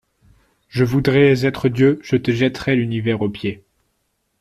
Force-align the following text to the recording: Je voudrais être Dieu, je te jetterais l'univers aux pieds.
Je 0.67 0.83
voudrais 0.83 1.45
être 1.45 1.69
Dieu, 1.69 1.99
je 2.01 2.15
te 2.15 2.31
jetterais 2.31 2.75
l'univers 2.75 3.21
aux 3.21 3.29
pieds. 3.29 3.63